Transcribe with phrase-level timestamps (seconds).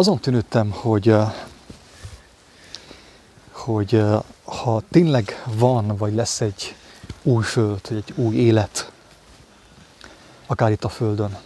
[0.00, 1.14] azon tűnődtem, hogy,
[3.50, 4.02] hogy
[4.44, 6.74] ha tényleg van, vagy lesz egy
[7.22, 8.92] új föld, vagy egy új élet,
[10.46, 11.38] akár itt a Földön,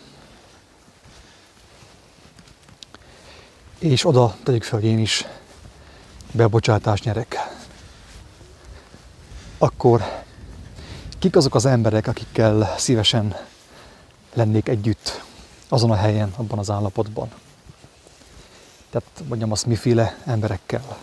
[3.78, 5.26] és oda tegyük fel, hogy én is
[6.32, 7.36] bebocsátást nyerek,
[9.58, 10.22] akkor
[11.18, 13.36] kik azok az emberek, akikkel szívesen
[14.34, 15.22] lennék együtt
[15.68, 17.28] azon a helyen, abban az állapotban?
[18.94, 20.98] Tehát mondjam azt, miféle emberekkel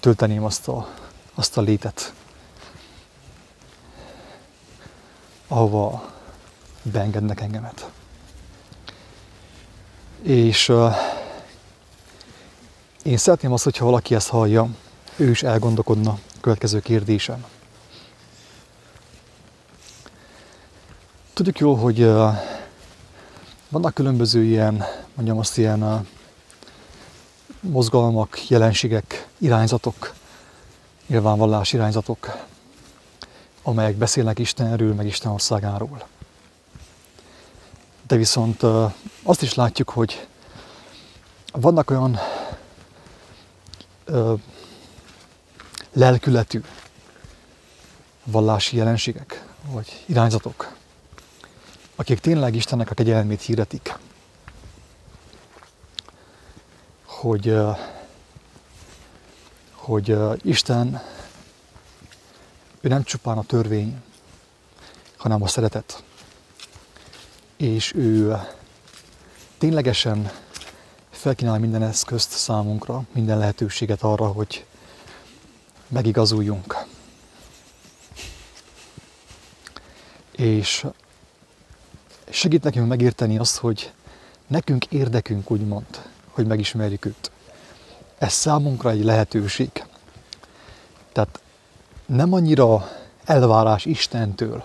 [0.00, 0.88] tölteném azt a,
[1.34, 2.12] azt a létet,
[5.48, 6.12] ahova
[6.82, 7.90] beengednek engemet.
[10.22, 10.94] És uh,
[13.02, 14.68] én szeretném azt, hogyha valaki ezt hallja,
[15.16, 17.44] ő is elgondolkodna a következő kérdésen.
[21.32, 22.34] Tudjuk jó, hogy uh,
[23.68, 26.06] vannak különböző ilyen, mondjam azt, ilyen uh,
[27.64, 30.14] mozgalmak, jelenségek, irányzatok,
[31.06, 32.36] nyilvánvallás irányzatok,
[33.62, 36.06] amelyek beszélnek Istenről, meg Isten országáról.
[38.06, 38.62] De viszont
[39.22, 40.26] azt is látjuk, hogy
[41.52, 42.18] vannak olyan
[44.04, 44.34] ö,
[45.92, 46.62] lelkületű
[48.24, 50.72] vallási jelenségek, vagy irányzatok,
[51.96, 53.94] akik tényleg Istennek a kegyelmét hirdetik
[57.24, 57.56] hogy,
[59.72, 61.02] hogy Isten
[62.80, 64.02] ő nem csupán a törvény,
[65.16, 66.02] hanem a szeretet.
[67.56, 68.36] És ő
[69.58, 70.30] ténylegesen
[71.10, 74.66] felkínál minden eszközt számunkra, minden lehetőséget arra, hogy
[75.88, 76.84] megigazuljunk.
[80.30, 80.86] És
[82.30, 83.92] segít nekünk megérteni azt, hogy
[84.46, 87.30] nekünk érdekünk, úgymond, hogy megismerjük őt.
[88.18, 89.70] Ez számunkra egy lehetőség.
[91.12, 91.40] Tehát
[92.06, 92.88] nem annyira
[93.24, 94.64] elvárás Istentől,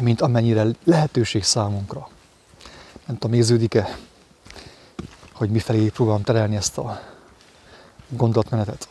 [0.00, 2.08] mint amennyire lehetőség számunkra.
[3.06, 3.98] Nem tudom, érződik-e,
[5.32, 7.00] hogy mifelé próbálom terelni ezt a
[8.08, 8.88] gondolatmenetet.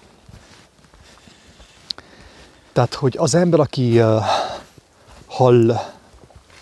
[2.73, 4.01] Tehát, hogy az ember, aki
[5.25, 5.79] hall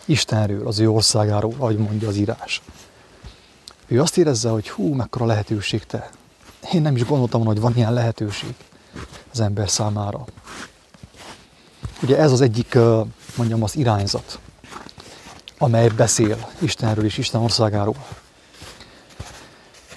[0.05, 2.61] Istenről, az ő országáról, ahogy mondja az írás,
[3.89, 6.09] ő azt érezze, hogy hú, mekkora lehetőség te.
[6.71, 8.53] Én nem is gondoltam hogy van ilyen lehetőség
[9.31, 10.25] az ember számára.
[12.01, 12.77] Ugye ez az egyik,
[13.35, 14.39] mondjam, az irányzat,
[15.57, 18.05] amely beszél Istenről és Isten országáról.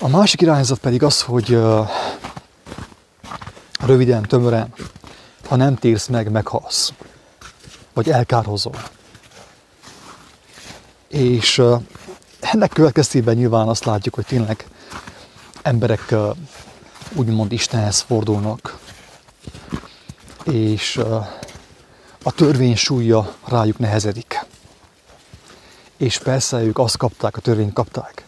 [0.00, 1.58] A másik irányzat pedig az, hogy
[3.80, 4.74] röviden, tömören,
[5.48, 6.92] ha nem térsz meg, meghalsz.
[7.92, 8.82] Vagy elkárhozol.
[11.08, 11.62] És
[12.42, 14.66] ennek következtében nyilván azt látjuk, hogy tényleg
[15.62, 16.14] emberek
[17.14, 18.78] úgymond Istenhez fordulnak,
[20.44, 20.96] és
[22.22, 24.44] a törvény súlya rájuk nehezedik.
[25.96, 28.24] És persze ők azt kapták, a törvényt kapták,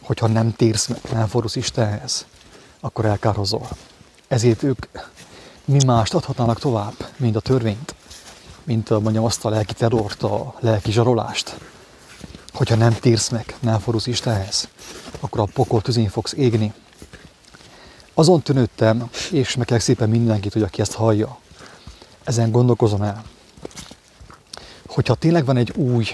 [0.00, 2.26] hogyha nem térsz meg, nem fordulsz Istenhez,
[2.80, 3.68] akkor elkárhozol.
[4.28, 4.86] Ezért ők
[5.64, 7.94] mi mást adhatnának tovább, mint a törvényt,
[8.64, 11.56] mint mondjam azt a lelki terrort, a lelki zsarolást,
[12.52, 14.68] hogyha nem térsz meg, nem fordulsz Istenhez,
[15.20, 16.72] akkor a pokol tüzén fogsz égni.
[18.14, 21.38] Azon tűnődtem, és meg szépen mindenkit, hogy aki ezt hallja,
[22.24, 23.24] ezen gondolkozom el,
[24.86, 26.06] hogyha tényleg van egy új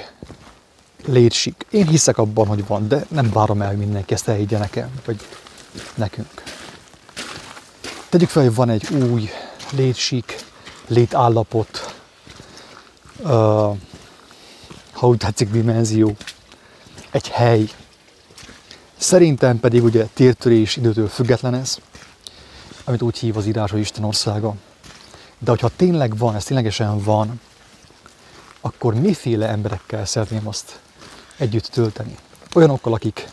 [1.07, 4.91] létsik, én hiszek abban, hogy van, de nem várom el, hogy mindenki ezt elhiggye nekem,
[5.05, 5.21] vagy
[5.95, 6.43] nekünk.
[8.09, 9.29] Tegyük fel, hogy van egy új
[9.73, 10.45] létsik,
[10.87, 11.95] létállapot,
[14.97, 16.17] ha úgy tetszik, dimenzió,
[17.11, 17.69] egy hely.
[18.97, 21.79] Szerintem pedig ugye tértörés időtől független ez,
[22.85, 24.55] amit úgy hív az írás, hogy Isten országa.
[25.39, 27.41] De hogyha tényleg van, ez ténylegesen van,
[28.61, 30.81] akkor miféle emberekkel szeretném azt
[31.37, 32.17] együtt tölteni?
[32.55, 33.29] Olyanokkal, akik,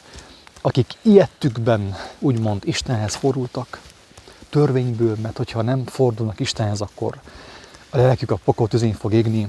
[0.62, 3.80] akik ilyettükben úgymond Istenhez fordultak,
[4.50, 7.20] törvényből, mert hogyha nem fordulnak Istenhez, akkor
[7.90, 9.48] a lelkük a pokol tüzén fog égni,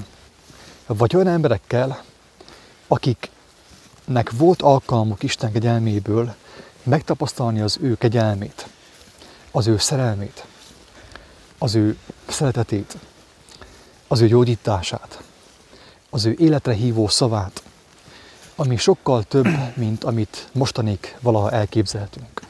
[0.87, 2.03] vagy olyan emberekkel,
[2.89, 6.35] akiknek volt alkalmuk Isten kegyelméből
[6.83, 8.67] megtapasztalni az ő kegyelmét,
[9.51, 10.45] az ő szerelmét,
[11.59, 11.99] az ő
[12.29, 12.97] szeretetét,
[14.09, 15.23] az ő gyógyítását,
[16.11, 17.63] az ő életre hívó szavát,
[18.57, 22.43] ami sokkal több, mint amit mostanig valaha elképzeltünk.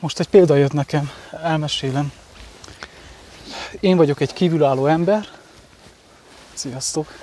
[0.00, 1.10] Most egy példa jött nekem,
[1.42, 2.12] elmesélem.
[3.80, 5.37] Én vagyok egy kívülálló ember,
[6.58, 7.18] Sziasztok!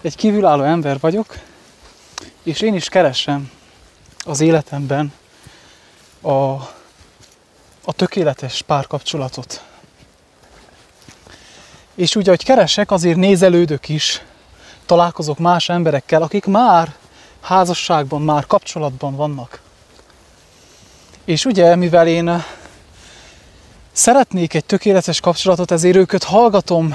[0.00, 1.38] Egy kívülálló ember vagyok,
[2.42, 3.50] és én is keresem
[4.24, 5.12] az életemben
[6.20, 6.30] a,
[7.84, 9.62] a tökéletes párkapcsolatot.
[11.94, 14.22] És úgy, ahogy keresek, azért nézelődök is,
[14.84, 16.94] találkozok más emberekkel, akik már
[17.40, 19.60] házasságban, már kapcsolatban vannak.
[21.24, 22.44] És ugye, mivel én
[23.92, 26.94] szeretnék egy tökéletes kapcsolatot, ezért őket hallgatom,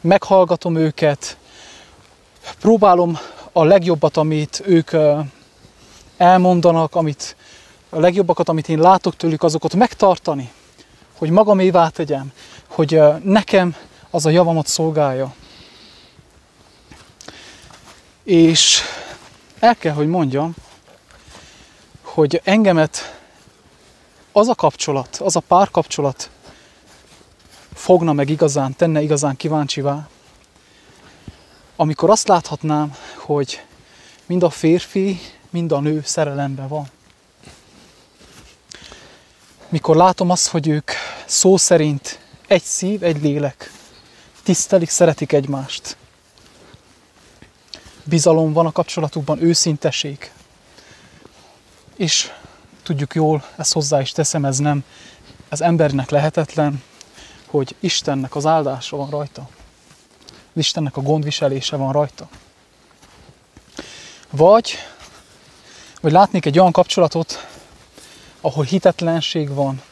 [0.00, 1.36] meghallgatom őket,
[2.60, 3.18] próbálom
[3.52, 4.90] a legjobbat, amit ők
[6.16, 7.36] elmondanak, amit,
[7.90, 10.52] a legjobbakat, amit én látok tőlük, azokat megtartani,
[11.18, 12.32] hogy magamévá tegyem,
[12.68, 13.76] hogy nekem
[14.10, 15.34] az a javamat szolgálja.
[18.22, 18.80] És
[19.58, 20.54] el kell, hogy mondjam,
[22.02, 23.18] hogy engemet
[24.32, 26.30] az a kapcsolat, az a párkapcsolat
[27.80, 30.08] fogna meg igazán, tenne igazán kíváncsivá,
[31.76, 33.62] amikor azt láthatnám, hogy
[34.26, 36.90] mind a férfi, mind a nő szerelemben van.
[39.68, 40.90] Mikor látom azt, hogy ők
[41.26, 43.72] szó szerint egy szív, egy lélek,
[44.42, 45.96] tisztelik, szeretik egymást.
[48.04, 50.30] Bizalom van a kapcsolatukban, őszinteség.
[51.96, 52.30] És
[52.82, 54.84] tudjuk jól, ezt hozzá is teszem, ez nem,
[55.48, 56.82] ez embernek lehetetlen,
[57.50, 59.48] hogy Istennek az áldása van rajta.
[60.52, 62.28] Istennek a gondviselése van rajta.
[64.30, 64.74] Vagy,
[66.00, 67.46] vagy látnék egy olyan kapcsolatot,
[68.40, 69.82] ahol hitetlenség van,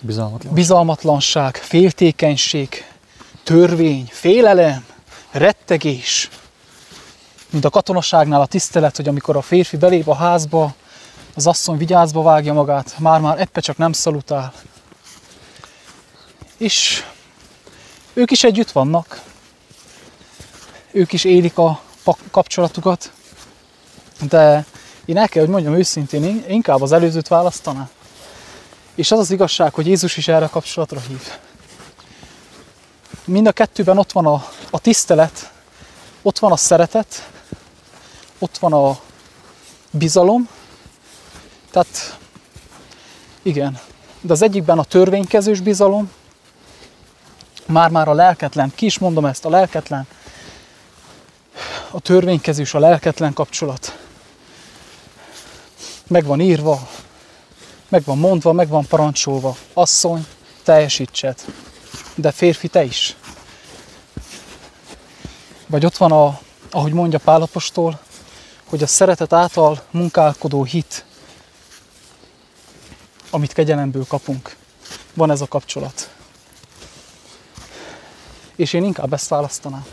[0.00, 2.84] bizalmatlanság, bizalmatlanság féltékenység,
[3.42, 4.86] törvény, félelem,
[5.30, 6.28] rettegés,
[7.50, 10.74] mint a katonaságnál a tisztelet, hogy amikor a férfi belép a házba,
[11.34, 14.52] az asszony vigyázba vágja magát, már-már eppe csak nem szalutál.
[16.62, 17.04] És
[18.12, 19.22] ők is együtt vannak,
[20.90, 21.80] ők is élik a
[22.30, 23.12] kapcsolatukat,
[24.28, 24.64] de
[25.04, 27.88] én el kell, hogy mondjam őszintén, én inkább az előzőt választanám.
[28.94, 31.28] És az az igazság, hogy Jézus is erre a kapcsolatra hív.
[33.24, 35.52] Mind a kettőben ott van a, a tisztelet,
[36.22, 37.30] ott van a szeretet,
[38.38, 39.00] ott van a
[39.90, 40.48] bizalom,
[41.70, 42.18] tehát
[43.42, 43.80] igen,
[44.20, 46.10] de az egyikben a törvénykezős bizalom,
[47.72, 50.06] már-már a lelketlen, ki is mondom ezt, a lelketlen,
[51.90, 53.98] a törvénykezős, a lelketlen kapcsolat.
[56.06, 56.88] Meg van írva,
[57.88, 59.56] meg van mondva, meg van parancsolva.
[59.72, 60.26] Asszony,
[60.62, 61.44] teljesítsed.
[62.14, 63.16] De férfi, te is.
[65.66, 66.40] Vagy ott van, a,
[66.70, 68.00] ahogy mondja Pálapostól,
[68.64, 71.04] hogy a szeretet által munkálkodó hit,
[73.30, 74.56] amit kegyelemből kapunk.
[75.14, 76.10] Van ez a kapcsolat.
[78.56, 79.84] És én inkább ezt választanám.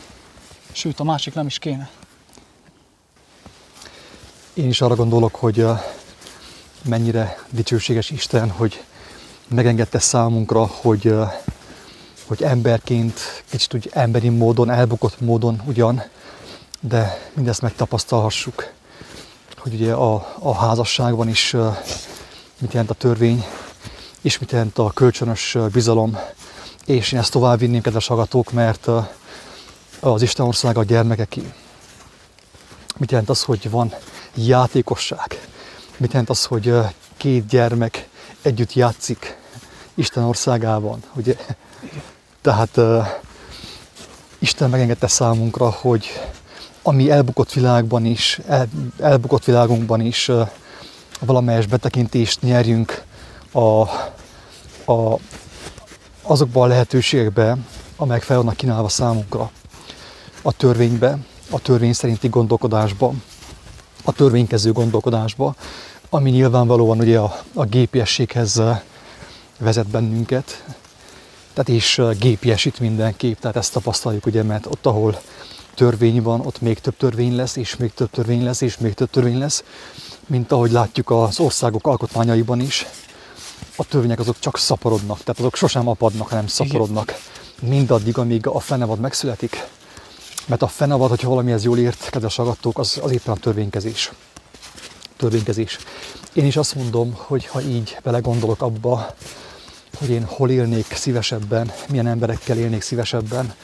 [0.72, 1.90] Sőt, a másik nem is kéne.
[4.54, 5.66] Én is arra gondolok, hogy
[6.84, 8.82] mennyire dicsőséges Isten, hogy
[9.48, 11.14] megengedte számunkra, hogy,
[12.26, 13.20] hogy emberként,
[13.50, 16.02] kicsit úgy emberi módon, elbukott módon ugyan,
[16.80, 18.72] de mindezt megtapasztalhassuk,
[19.58, 21.56] hogy ugye a, a házasságban is
[22.58, 23.44] mit jelent a törvény,
[24.20, 26.18] és mit jelent a kölcsönös bizalom,
[26.90, 28.88] és én ezt tovább vinném, kedves hallgatók, mert
[30.00, 31.52] az Isten ország a gyermekeké.
[32.96, 33.94] Mit jelent az, hogy van
[34.34, 35.48] játékosság?
[35.96, 36.74] Mit jelent az, hogy
[37.16, 38.08] két gyermek
[38.42, 39.36] együtt játszik
[39.94, 41.02] Isten országában?
[41.14, 41.36] Ugye?
[42.42, 43.06] Tehát uh,
[44.38, 46.06] Isten megengedte számunkra, hogy
[46.82, 48.68] ami elbukott világban is, el,
[49.00, 50.48] elbukott világunkban is uh,
[51.20, 53.02] valamelyes betekintést nyerjünk
[53.52, 53.80] a,
[54.92, 55.18] a,
[56.30, 57.56] azokban a lehetőségekbe,
[57.96, 59.50] amelyek fel vannak kínálva számunkra
[60.42, 61.18] a törvénybe,
[61.50, 63.12] a törvény szerinti gondolkodásba,
[64.04, 65.54] a törvénykező gondolkodásba,
[66.10, 68.62] ami nyilvánvalóan ugye a, a gépiességhez
[69.58, 70.64] vezet bennünket,
[71.52, 75.20] tehát és gépiesít mindenképp, tehát ezt tapasztaljuk ugye, mert ott, ahol
[75.74, 79.10] törvény van, ott még több törvény lesz, és még több törvény lesz, és még több
[79.10, 79.64] törvény lesz,
[80.26, 82.86] mint ahogy látjuk az országok alkotmányaiban is.
[83.80, 87.14] A törvények azok csak szaporodnak, tehát azok sosem apadnak, hanem szaporodnak.
[87.60, 89.66] Mindaddig, amíg a fenevad megszületik.
[90.46, 94.12] Mert a fenevad, hogyha valamihez jól ért, kedves agattók, az, az éppen a törvénykezés.
[95.16, 95.78] Törvénykezés.
[96.32, 99.14] Én is azt mondom, hogy ha így belegondolok abba,
[99.98, 103.54] hogy én hol élnék szívesebben, milyen emberekkel élnék szívesebben,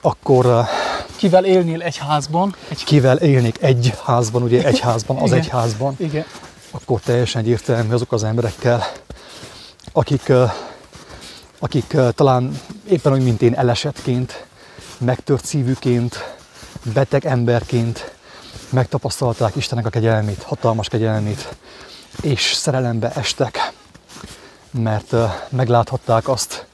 [0.00, 0.46] akkor...
[0.46, 0.68] Eh,
[1.16, 2.54] kivel élnél egy házban?
[2.68, 2.84] Egy...
[2.84, 5.94] Kivel élnék egy házban, ugye egy házban, az egy házban.
[5.98, 6.24] Igen.
[6.70, 8.84] Akkor teljesen egyértelmű azok az emberekkel,
[9.96, 10.32] akik,
[11.58, 14.46] akik talán éppen úgy, mint én elesetként,
[14.98, 16.34] megtört szívűként,
[16.92, 18.14] beteg emberként,
[18.70, 21.56] megtapasztalták Istennek a kegyelmét, hatalmas kegyelmét,
[22.22, 23.72] és szerelembe estek,
[24.70, 25.14] mert
[25.48, 26.66] megláthatták azt,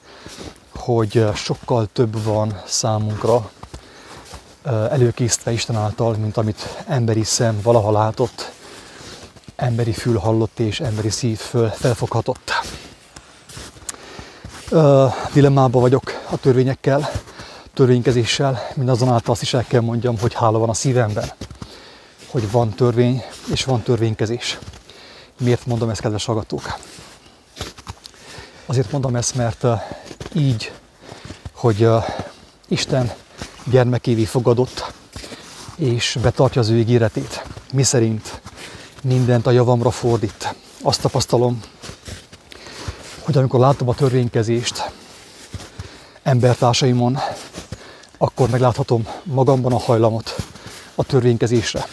[0.76, 3.50] hogy sokkal több van számunkra
[4.64, 8.50] előkészítve Isten által, mint amit emberi szem valaha látott,
[9.56, 12.52] emberi fül hallott és emberi szív föl, felfoghatott.
[15.32, 17.10] Dilemmába vagyok a törvényekkel,
[17.74, 21.32] törvénykezéssel, mindazonáltal azt is el kell mondjam, hogy hála van a szívemben,
[22.30, 23.22] hogy van törvény
[23.52, 24.58] és van törvénykezés.
[25.40, 26.78] Miért mondom ezt, kedves hallgatók?
[28.66, 29.66] Azért mondom ezt, mert
[30.32, 30.72] így,
[31.52, 31.88] hogy
[32.68, 33.12] Isten
[33.64, 34.92] gyermekévé fogadott,
[35.76, 38.40] és betartja az ő ígéretét, mi szerint
[39.02, 40.54] mindent a javamra fordít.
[40.82, 41.60] Azt tapasztalom,
[43.22, 44.90] hogy amikor látom a törvénykezést
[46.22, 47.18] embertársaimon,
[48.18, 50.36] akkor megláthatom magamban a hajlamot
[50.94, 51.86] a törvénykezésre.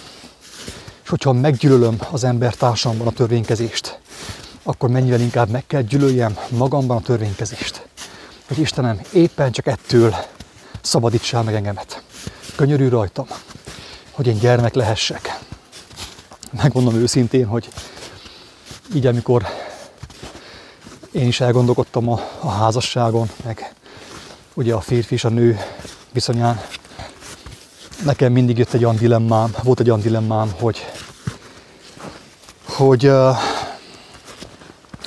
[1.03, 3.99] És hogyha meggyűlölöm az embertársamban a törvénykezést,
[4.63, 7.87] akkor mennyivel inkább meg kell gyűlöljem magamban a törvénykezést.
[8.47, 10.15] Hogy Istenem, éppen csak ettől
[10.81, 12.03] szabadítsál meg engemet.
[12.55, 13.27] Könyörű rajtam,
[14.11, 15.39] hogy én gyermek lehessek.
[16.51, 17.67] Megmondom őszintén, hogy
[18.93, 19.45] így amikor
[21.17, 23.73] én is elgondolkodtam a, a házasságon, meg
[24.53, 25.59] ugye a férfi és a nő
[26.11, 26.61] viszonyán,
[28.03, 30.85] nekem mindig jött egy olyan dilemmám, volt egy olyan dilemmám, hogy,
[32.65, 33.37] hogy uh,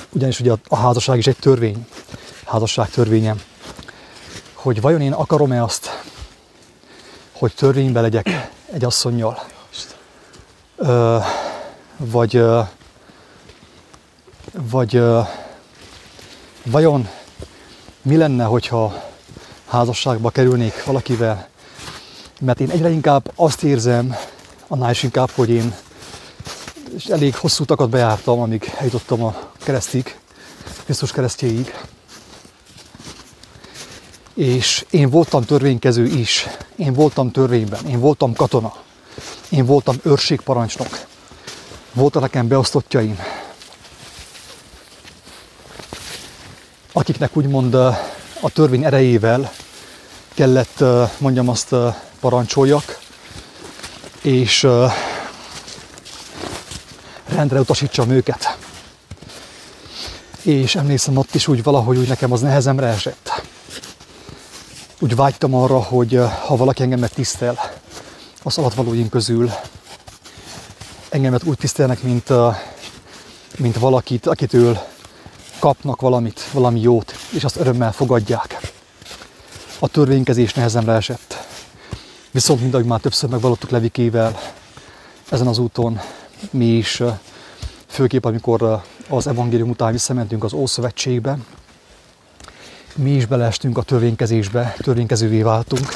[0.09, 1.87] ugyanis ugye a, a házasság is egy törvény,
[2.45, 3.41] házasság törvényem,
[4.53, 6.03] hogy vajon én akarom-e azt,
[7.31, 9.43] hogy törvénybe legyek egy asszonynal,
[10.75, 11.17] ö,
[11.97, 12.61] vagy, ö,
[14.53, 15.21] vagy ö,
[16.63, 17.09] vajon
[18.01, 19.03] mi lenne, hogyha
[19.67, 21.47] házasságba kerülnék valakivel,
[22.39, 24.15] mert én egyre inkább azt érzem,
[24.67, 25.75] annál is inkább, hogy én
[26.95, 30.17] és elég hosszú utakat bejártam, amíg eljutottam a keresztig,
[30.83, 31.73] Krisztus keresztjéig.
[34.33, 38.73] És én voltam törvénykező is, én voltam törvényben, én voltam katona,
[39.49, 40.99] én voltam őrségparancsnok,
[41.93, 43.19] voltak nekem beosztottjaim,
[47.11, 47.73] akiknek úgymond
[48.39, 49.51] a törvény erejével
[50.33, 50.83] kellett,
[51.17, 51.75] mondjam azt,
[52.19, 52.99] parancsoljak,
[54.21, 54.67] és
[57.25, 58.57] rendre utasítsam őket.
[60.41, 63.41] És emlékszem ott is úgy valahogy úgy nekem az nehezemre esett.
[64.99, 67.59] Úgy vágytam arra, hogy ha valaki engemet tisztel,
[68.43, 69.51] az alatvalóim közül
[71.09, 72.29] engemet úgy tisztelnek, mint,
[73.57, 74.90] mint valakit, akitől
[75.61, 78.71] kapnak valamit, valami jót, és azt örömmel fogadják.
[79.79, 81.47] A törvénykezés nehezemre esett.
[82.31, 84.39] Viszont, mint ahogy már többször megvalottuk Levikével,
[85.29, 85.99] ezen az úton
[86.49, 87.01] mi is,
[87.87, 91.37] főképp amikor az evangélium után visszamentünk az Ószövetségbe,
[92.95, 95.87] mi is beleestünk a törvénykezésbe, törvénykezővé váltunk.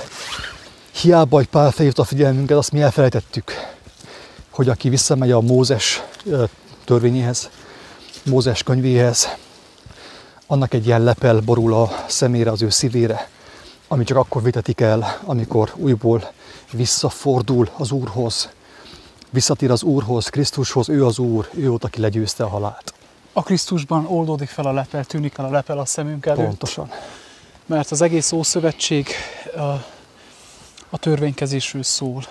[0.92, 3.52] Hiába, hogy Pál felhívta a figyelmünket, azt mi elfelejtettük,
[4.50, 6.02] hogy aki visszamegy a Mózes
[6.86, 7.50] törvényéhez,
[8.24, 9.28] Mózes könyvéhez,
[10.48, 13.30] annak egy ilyen lepel borul a szemére, az ő szívére,
[13.88, 16.32] ami csak akkor vitetik el, amikor újból
[16.72, 18.50] visszafordul az Úrhoz,
[19.30, 22.94] visszatér az Úrhoz, Krisztushoz, ő az Úr, ő volt, aki legyőzte a halált.
[23.34, 26.46] A Krisztusban oldódik fel a lepel, tűnik el a lepel a szemünk előtt.
[26.46, 26.92] Pontosan.
[27.66, 29.08] Mert az egész Ószövetség
[29.56, 29.62] a,
[30.90, 32.24] a törvénykezésről szól.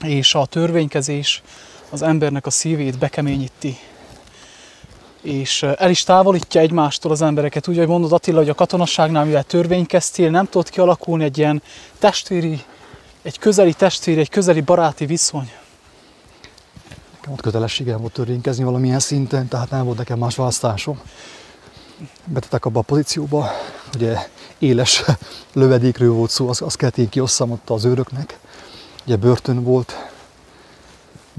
[0.00, 1.42] És a törvénykezés
[1.90, 3.78] az embernek a szívét bekeményíti,
[5.26, 7.68] és el is távolítja egymástól az embereket.
[7.68, 11.62] Úgy, hogy mondod Attila, hogy a katonasságnál, mivel törvénykeztél, nem tudott kialakulni egy ilyen
[11.98, 12.62] testvéri,
[13.22, 15.50] egy közeli testvéri, egy közeli baráti viszony.
[17.14, 21.00] Nekem ott kötelességem volt törvénykezni valamilyen szinten, tehát nem volt nekem más választásom.
[22.24, 23.50] Betettek abba a pozícióba,
[23.94, 24.16] ugye
[24.58, 25.04] éles
[25.52, 28.38] lövedékről volt szó, azt, azt kellett én kiosszam ott az őröknek.
[29.04, 30.08] Ugye börtön volt,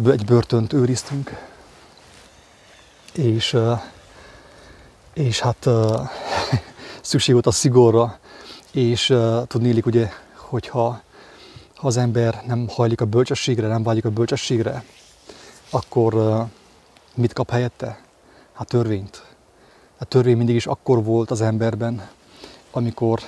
[0.06, 1.48] egy börtönt őriztünk,
[3.17, 3.57] és,
[5.13, 5.67] és hát
[7.01, 8.17] szükség volt a szigorra,
[8.71, 9.15] és
[9.47, 11.01] tudnélik ugye, hogyha
[11.75, 14.83] ha az ember nem hajlik a bölcsességre, nem vágyik a bölcsességre,
[15.69, 16.45] akkor
[17.15, 18.00] mit kap helyette?
[18.53, 19.24] Hát törvényt.
[19.97, 22.07] A törvény mindig is akkor volt az emberben,
[22.71, 23.21] amikor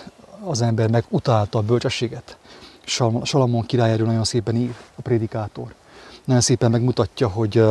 [0.43, 2.37] az ember megutálta a bölcsességet.
[3.23, 5.73] Salamon király erről nagyon szépen ír, a prédikátor.
[6.25, 7.63] Nagyon szépen megmutatja, hogy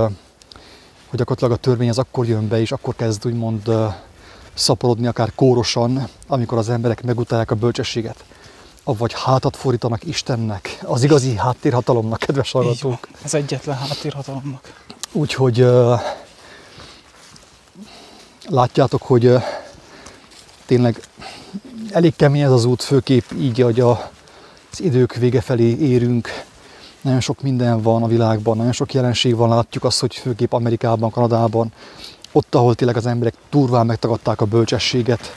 [1.08, 3.70] hogy gyakorlatilag a törvény az akkor jön be, és akkor kezd úgymond
[4.54, 8.24] szaporodni akár kórosan, amikor az emberek megutálják a bölcsességet.
[8.84, 13.08] avagy hátat fordítanak Istennek, az igazi háttérhatalomnak, kedves hallgatók.
[13.24, 14.72] Az egyetlen háttérhatalomnak.
[15.12, 16.00] Úgyhogy uh,
[18.48, 19.42] látjátok, hogy uh,
[20.66, 21.00] tényleg
[21.90, 23.98] elég kemény ez az út, főképp így, hogy az
[24.76, 26.28] idők vége felé érünk.
[27.00, 31.10] Nagyon sok minden van a világban, nagyon sok jelenség van, látjuk azt, hogy főképp Amerikában,
[31.10, 31.72] Kanadában,
[32.32, 35.34] ott, ahol tényleg az emberek durván megtagadták a bölcsességet,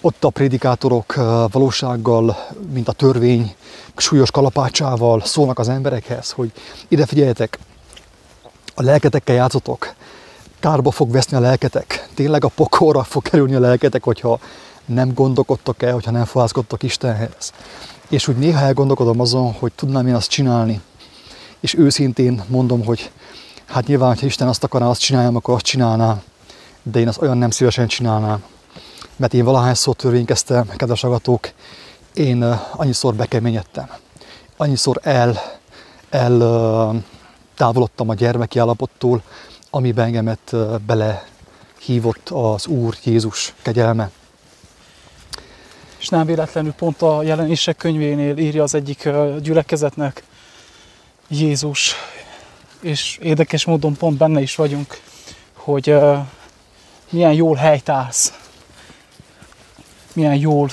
[0.00, 1.14] ott a prédikátorok
[1.52, 2.36] valósággal,
[2.72, 3.54] mint a törvény,
[3.96, 6.52] súlyos kalapácsával szólnak az emberekhez, hogy
[6.88, 7.58] ide figyeljetek,
[8.74, 9.94] a lelketekkel játszotok,
[10.60, 14.38] kárba fog veszni a lelketek, tényleg a pokolra fog kerülni a lelketek, hogyha
[14.84, 17.52] nem gondolkodtok el, hogyha nem fohászkodtok Istenhez.
[18.08, 20.80] És úgy néha elgondolkodom azon, hogy tudnám én azt csinálni.
[21.60, 23.10] És őszintén mondom, hogy
[23.66, 26.22] hát nyilván, ha Isten azt akarná, azt csináljam, akkor azt csinálnám.
[26.82, 28.42] De én azt olyan nem szívesen csinálnám.
[29.16, 31.50] Mert én valahányszor törvénykeztem, kedves agatók,
[32.14, 33.88] én annyiszor bekeményedtem.
[34.56, 35.40] Annyiszor el,
[36.10, 37.02] el
[37.54, 39.22] távolodtam a gyermeki állapottól,
[39.70, 41.24] amiben engemet bele
[41.80, 44.10] hívott az Úr Jézus kegyelme.
[46.06, 49.08] És nem véletlenül pont a jelenések könyvénél írja az egyik
[49.40, 50.22] gyülekezetnek
[51.28, 51.94] Jézus,
[52.80, 55.00] és érdekes módon pont benne is vagyunk,
[55.52, 55.94] hogy
[57.10, 58.32] milyen jól helytálsz,
[60.12, 60.70] milyen jól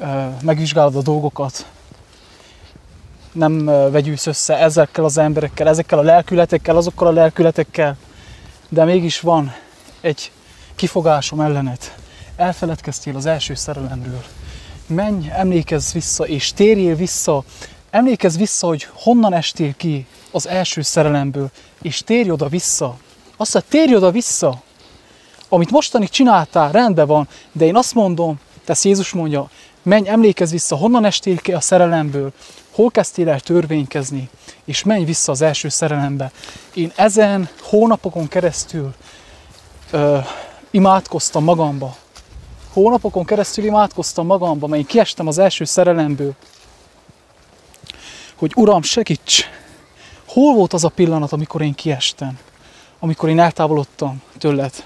[0.00, 1.66] ö, megvizsgálod a dolgokat,
[3.32, 7.96] nem vegyülsz össze ezekkel az emberekkel, ezekkel a lelkületekkel, azokkal a lelkületekkel,
[8.68, 9.54] de mégis van
[10.00, 10.30] egy
[10.74, 12.03] kifogásom ellenet.
[12.36, 14.22] Elfeledkeztél az első szerelemről.
[14.86, 17.44] Menj, emlékezz vissza, és térjél vissza.
[17.90, 21.50] Emlékezz vissza, hogy honnan estél ki az első szerelemből,
[21.82, 22.96] és térj oda vissza.
[23.36, 24.62] Azt mondja, térj oda vissza.
[25.48, 29.50] Amit mostanig csináltál, rendben van, de én azt mondom, tesz Jézus mondja,
[29.82, 32.32] menj, emlékezz vissza, honnan estél ki a szerelemből,
[32.70, 34.28] hol kezdtél el törvénykezni,
[34.64, 36.32] és menj vissza az első szerelembe.
[36.74, 38.94] Én ezen hónapokon keresztül
[39.90, 40.18] ö,
[40.70, 41.96] imádkoztam magamba.
[42.74, 46.34] Hónapokon keresztül imádkoztam magamba, mert én kiestem az első szerelemből.
[48.34, 49.44] Hogy Uram, segíts!
[50.26, 52.38] Hol volt az a pillanat, amikor én kiestem?
[52.98, 54.84] Amikor én eltávolodtam tőled?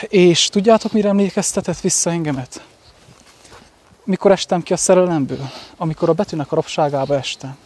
[0.00, 2.64] És tudjátok, mire emlékeztetett vissza engemet?
[4.04, 5.50] Mikor estem ki a szerelemből?
[5.76, 7.56] Amikor a betűnek a rabságába estem.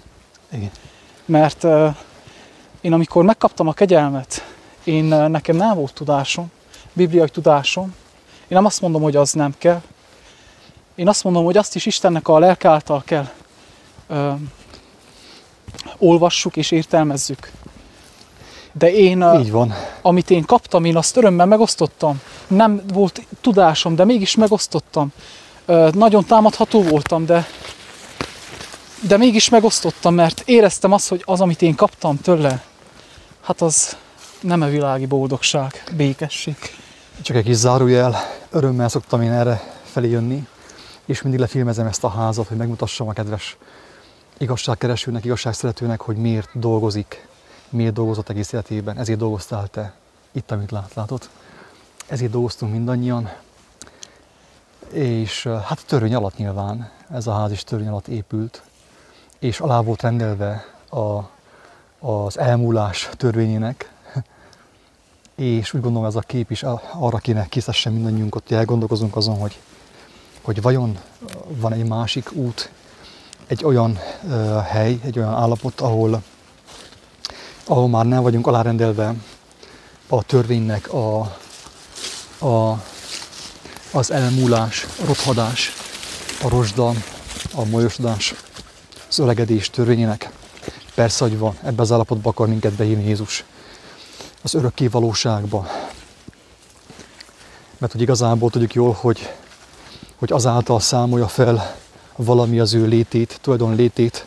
[0.52, 0.70] Igen.
[1.24, 1.96] Mert uh,
[2.80, 4.55] én amikor megkaptam a kegyelmet,
[4.86, 6.50] én uh, nekem nem volt tudásom,
[6.92, 7.94] bibliai tudásom.
[8.38, 9.82] Én nem azt mondom, hogy az nem kell.
[10.94, 13.28] Én azt mondom, hogy azt is Istennek a lelke által kell
[14.08, 14.32] uh,
[15.98, 17.50] olvassuk és értelmezzük.
[18.72, 19.74] De én, uh, Így van.
[20.02, 22.20] amit én kaptam, én azt örömmel megosztottam.
[22.46, 25.12] Nem volt tudásom, de mégis megosztottam.
[25.66, 27.46] Ö, nagyon támadható voltam, de,
[29.00, 32.62] de mégis megosztottam, mert éreztem azt, hogy az, amit én kaptam tőle,
[33.42, 33.96] hát az
[34.40, 36.56] nem a világi boldogság, békesség.
[37.20, 38.16] Csak egy kis zárójel,
[38.50, 40.46] örömmel szoktam én erre felé jönni,
[41.04, 43.56] és mindig lefilmezem ezt a házat, hogy megmutassam a kedves
[44.38, 47.26] igazságkeresőnek, igazságszeretőnek, hogy miért dolgozik,
[47.68, 49.94] miért dolgozott egész életében, ezért dolgoztál te
[50.32, 51.28] itt, amit lát, látod.
[52.06, 53.30] Ezért dolgoztunk mindannyian,
[54.90, 58.62] és hát törvény alatt nyilván, ez a ház is törvény alatt épült,
[59.38, 61.30] és alá volt rendelve a,
[62.08, 63.90] az elmúlás törvényének,
[65.36, 69.58] és úgy gondolom ez a kép is arra kéne kiszessen mindannyiunkat, hogy elgondolkozunk azon, hogy,
[70.42, 70.98] hogy vajon
[71.48, 72.70] van egy másik út,
[73.46, 76.22] egy olyan uh, hely, egy olyan állapot, ahol,
[77.64, 79.14] ahol már nem vagyunk alárendelve
[80.08, 81.20] a törvénynek a,
[82.38, 82.82] a,
[83.92, 85.72] az elmúlás, a rothadás,
[86.42, 86.92] a rozsda,
[87.54, 88.34] a molyosodás,
[89.08, 90.30] az öregedés törvényének.
[90.94, 93.44] Persze, hogy van, ebbe az állapotba akar minket behívni Jézus.
[94.46, 95.66] Az örökké valóságba.
[97.78, 99.34] Mert hogy igazából tudjuk jól, hogy,
[100.16, 101.76] hogy azáltal számolja fel
[102.16, 104.26] valami az ő létét, tulajdon létét,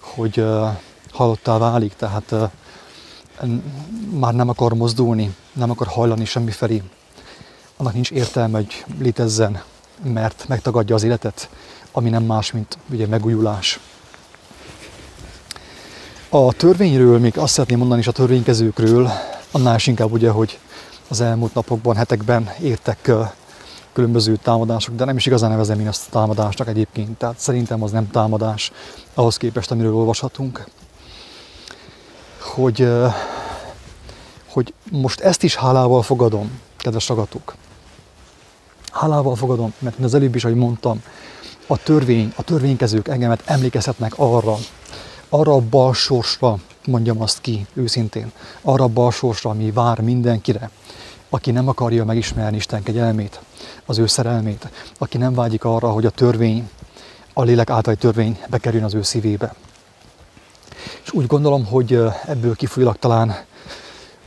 [0.00, 0.68] hogy uh,
[1.12, 2.50] halottá válik, tehát uh,
[4.10, 6.82] már nem akar mozdulni, nem akar hajlani semmi felé.
[7.76, 9.62] Annak nincs értelme, hogy létezzen,
[10.02, 11.48] mert megtagadja az életet,
[11.92, 13.80] ami nem más, mint ugye megújulás.
[16.28, 19.10] A törvényről még azt szeretném mondani, és a törvénykezőkről,
[19.50, 20.58] annál is inkább ugye, hogy
[21.08, 23.10] az elmúlt napokban, hetekben értek
[23.92, 27.18] különböző támadások, de nem is igazán nevezem én azt támadásnak egyébként.
[27.18, 28.72] Tehát szerintem az nem támadás
[29.14, 30.64] ahhoz képest, amiről olvashatunk.
[32.38, 32.88] Hogy,
[34.48, 37.54] hogy most ezt is hálával fogadom, kedves ragatók.
[38.92, 41.02] Hálával fogadom, mert az előbb is, ahogy mondtam,
[41.66, 44.56] a törvény, a törvénykezők engemet emlékezhetnek arra,
[45.30, 50.70] arra a balsorsra, mondjam azt ki őszintén, arra a balsorsra, ami vár mindenkire,
[51.28, 53.40] aki nem akarja megismerni Isten kegyelmét,
[53.86, 56.70] az ő szerelmét, aki nem vágyik arra, hogy a törvény,
[57.32, 59.54] a lélek által törvény bekerüljön az ő szívébe.
[61.04, 63.36] És úgy gondolom, hogy ebből kifolyólag talán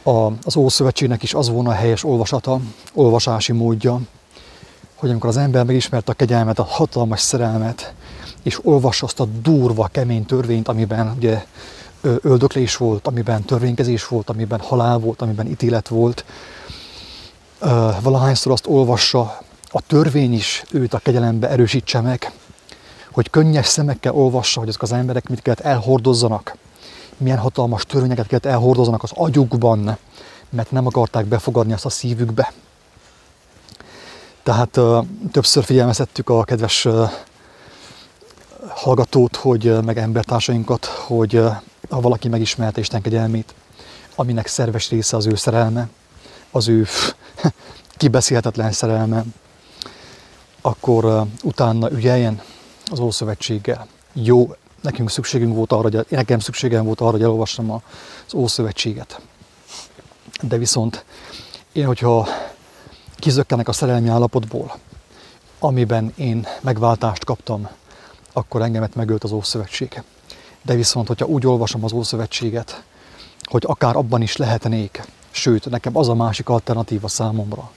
[0.03, 2.59] a, az Ószövetségnek is az volna a helyes olvasata,
[2.93, 3.99] olvasási módja,
[4.95, 7.93] hogy amikor az ember megismerte a kegyelmet, a hatalmas szerelmet,
[8.43, 11.45] és olvassa azt a durva, kemény törvényt, amiben ugye
[12.01, 16.25] öldöklés volt, amiben törvénykezés volt, amiben halál volt, amiben ítélet volt,
[18.01, 22.31] valahányszor azt olvassa, a törvény is őt a kegyelembe erősítse meg,
[23.11, 26.57] hogy könnyes szemekkel olvassa, hogy azok az emberek mit kellett elhordozzanak,
[27.17, 29.97] milyen hatalmas törvényeket kellett elhordozzanak az agyukban,
[30.49, 32.53] mert nem akarták befogadni azt a szívükbe.
[34.43, 34.79] Tehát
[35.31, 36.87] többször figyelmeztettük a kedves
[38.83, 41.41] hallgatót, hogy meg embertársainkat, hogy
[41.89, 43.53] ha valaki megismerte Isten kegyelmét,
[44.15, 45.87] aminek szerves része az ő szerelme,
[46.51, 46.87] az ő
[47.97, 49.23] kibeszélhetetlen szerelme,
[50.61, 52.41] akkor utána ügyeljen
[52.85, 53.87] az Ószövetséggel.
[54.13, 59.21] Jó, nekünk szükségünk volt arra, nekem szükségem volt arra, hogy elolvassam az Ószövetséget.
[60.41, 61.05] De viszont
[61.71, 62.27] én, hogyha
[63.15, 64.77] kizökkenek a szerelmi állapotból,
[65.59, 67.69] amiben én megváltást kaptam,
[68.33, 70.01] akkor engemet megölt az Ószövetség.
[70.61, 72.83] De viszont, hogyha úgy olvasom az Ószövetséget,
[73.43, 77.71] hogy akár abban is lehetnék, sőt, nekem az a másik alternatíva számomra,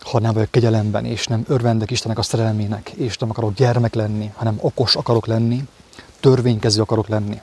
[0.00, 4.32] ha nem vagyok kegyelemben, és nem örvendek Istennek a szerelmének, és nem akarok gyermek lenni,
[4.34, 5.64] hanem okos akarok lenni,
[6.20, 7.40] törvénykező akarok lenni.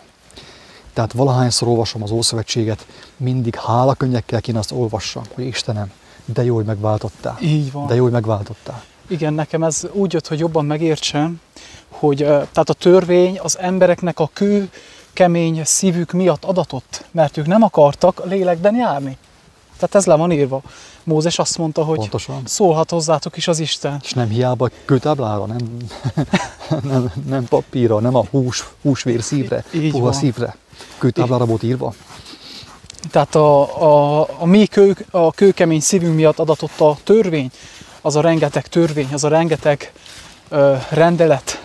[0.94, 2.86] Tehát valahányszor olvasom az Ószövetséget,
[3.18, 5.92] mindig hálakönnyekkel kéne azt olvassam, hogy Istenem,
[6.26, 7.38] de jó, hogy megváltottál.
[7.42, 7.88] Így van.
[7.88, 8.84] De jó, hogy megváltottál.
[9.08, 11.42] Igen, nekem ez úgy jött, hogy jobban megértsem,
[12.00, 14.70] hogy tehát a törvény az embereknek a kő,
[15.14, 19.18] kemény szívük miatt adatott, mert ők nem akartak lélekben járni.
[19.76, 20.62] Tehát ez le van írva.
[21.04, 22.42] Mózes azt mondta, hogy Pontosan.
[22.46, 24.00] szólhat hozzátok is az Isten.
[24.04, 25.78] És nem hiába kőtáblára, nem,
[26.92, 30.14] nem, nem papírra, nem a hús, húsvér szívre, Így puha van.
[30.14, 30.56] szívre.
[30.98, 31.94] Kőtáblára volt írva.
[33.12, 33.82] Tehát a,
[34.22, 37.52] a, a mi kő, a kőkemény szívünk miatt adatott a törvény,
[38.02, 39.92] az a rengeteg törvény, az a rengeteg
[40.50, 41.62] ö, rendelet,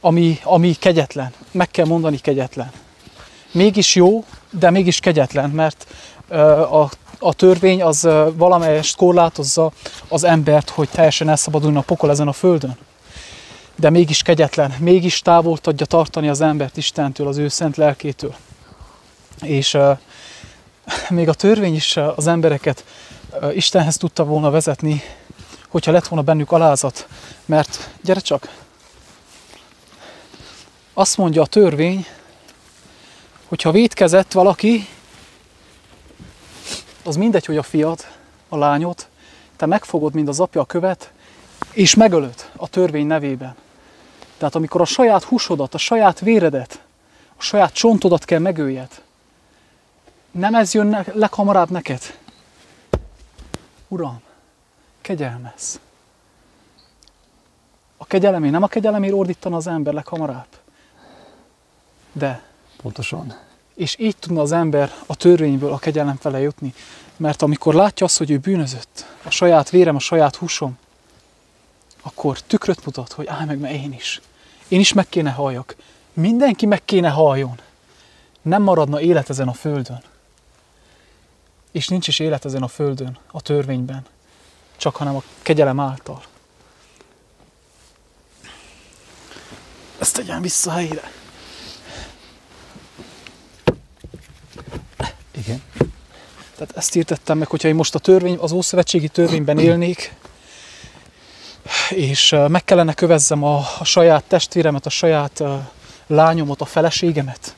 [0.00, 1.32] ami, ami kegyetlen.
[1.50, 2.70] Meg kell mondani kegyetlen.
[3.52, 5.86] Mégis jó, de mégis kegyetlen, mert
[6.70, 9.72] a, a törvény az valamelyest korlátozza
[10.08, 12.76] az embert, hogy teljesen elszabaduljon a pokol ezen a földön.
[13.76, 18.34] De mégis kegyetlen, mégis távol tudja tartani az embert Istentől, az ő szent lelkétől.
[19.42, 19.78] És
[21.08, 22.84] még a törvény is az embereket
[23.52, 25.02] Istenhez tudta volna vezetni,
[25.68, 27.08] hogyha lett volna bennük alázat.
[27.44, 28.48] Mert gyere csak,
[30.98, 32.06] azt mondja a törvény,
[33.48, 34.88] hogyha vétkezett valaki,
[37.04, 39.08] az mindegy, hogy a fiat, a lányot,
[39.56, 41.12] te megfogod, mint az apja a követ,
[41.72, 43.54] és megölöd a törvény nevében.
[44.36, 46.82] Tehát amikor a saját húsodat, a saját véredet,
[47.36, 49.02] a saját csontodat kell megöljed,
[50.30, 52.18] nem ez jön ne- leghamarabb neked?
[53.88, 54.20] Uram,
[55.00, 55.80] kegyelmez.
[57.96, 60.57] A kegyelemé, nem a kegyelemért ordítana az ember leghamarabb.
[62.12, 62.42] De,
[62.82, 63.36] Pontosan.
[63.74, 66.74] és így tudna az ember a törvényből a kegyelem fele jutni.
[67.16, 70.78] Mert amikor látja azt, hogy ő bűnözött, a saját vérem, a saját húsom,
[72.02, 74.20] akkor tükröt mutat, hogy állj meg, mert én is.
[74.68, 75.76] Én is meg kéne halljak.
[76.12, 77.60] Mindenki meg kéne halljon.
[78.42, 80.02] Nem maradna élet ezen a földön.
[81.72, 84.06] És nincs is élet ezen a földön, a törvényben.
[84.76, 86.22] Csak hanem a kegyelem által.
[89.98, 91.12] Ezt tegyen vissza helyre.
[95.38, 95.62] Igen.
[96.56, 100.14] Tehát ezt írtettem meg, hogyha én most a törvény, az Ószövetségi törvényben élnék,
[101.90, 105.58] és meg kellene kövezzem a, a saját testvéremet, a saját uh,
[106.06, 107.54] lányomat, a feleségemet,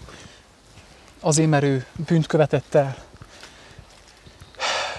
[1.20, 2.96] azért, mert ő bűnt követett el.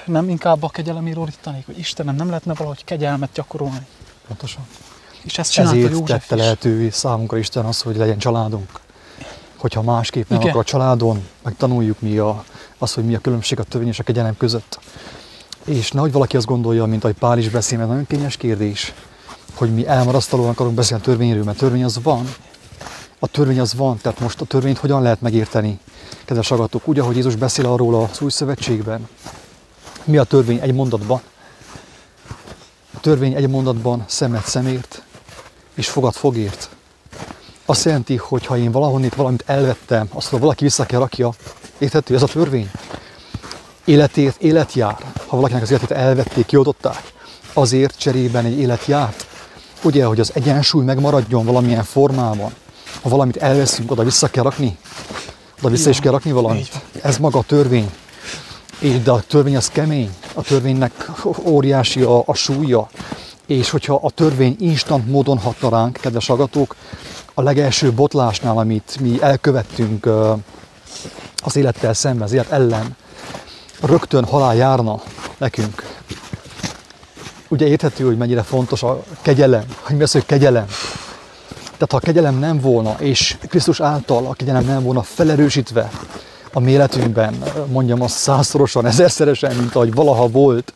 [0.06, 3.88] Nem inkább a kegyelemért ordítanék, hogy Istenem, nem lehetne valahogy kegyelmet gyakorolni.
[4.28, 4.68] Pontosan.
[5.24, 6.42] És ezt csinálta Ezért József tette is.
[6.42, 8.80] lehetővé számunkra Isten az, hogy legyen családunk.
[9.62, 10.50] Hogyha másképp nem, Igen.
[10.50, 12.44] akkor a családon megtanuljuk mi a,
[12.78, 14.80] az, hogy mi a különbség a törvény és a kegyelem között.
[15.66, 18.94] És nehogy valaki azt gondolja, mint ahogy Pál is beszél, mert nagyon kényes kérdés,
[19.54, 22.34] hogy mi elmarasztalóan akarunk beszélni a törvényről, mert törvény az van.
[23.20, 25.80] A törvény az van, tehát most a törvényt hogyan lehet megérteni,
[26.26, 26.88] kedves hallgatók?
[26.88, 29.08] Úgy, ahogy Jézus beszél arról az új szövetségben.
[30.04, 31.22] Mi a törvény egy mondatban?
[33.02, 35.04] törvény egy mondatban szemet szemért,
[35.74, 36.70] és fogad fogért.
[37.72, 41.32] Azt jelenti, hogy ha én valahonnét valamit elvettem, azt ha valaki vissza kell rakja,
[41.78, 42.72] érthető, ez a törvény.
[43.86, 44.98] Életért élet jár.
[45.28, 47.14] Ha valakinek az életét elvették, kioltották,
[47.54, 49.28] azért cserében egy élet járt.
[49.84, 52.54] Ugye, hogy az egyensúly megmaradjon valamilyen formában.
[53.02, 54.78] Ha valamit elveszünk, oda vissza kell rakni.
[55.60, 56.82] Oda vissza is kell rakni valamit.
[57.02, 57.92] Ez maga a törvény.
[58.80, 60.16] És de a törvény az kemény.
[60.34, 61.10] A törvénynek
[61.46, 62.90] óriási a, a súlya.
[63.52, 66.76] És hogyha a törvény instant módon hatna ránk, kedves agatók,
[67.34, 70.10] a legelső botlásnál, amit mi elkövettünk
[71.44, 72.96] az élettel szemben, az élet ellen,
[73.82, 75.02] rögtön halál járna
[75.38, 75.84] nekünk.
[77.48, 80.66] Ugye érthető, hogy mennyire fontos a kegyelem, hogy mi az, hogy kegyelem.
[81.62, 85.92] Tehát ha a kegyelem nem volna, és Krisztus által a kegyelem nem volna felerősítve
[86.54, 90.74] a mi életünkben, mondjam azt százszorosan, ezerszeresen, mint ahogy valaha volt,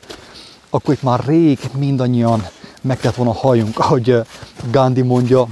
[0.70, 2.48] akkor itt már rég mindannyian
[2.86, 4.22] meg kellett volna halljunk, ahogy
[4.72, 5.48] Gandhi mondja,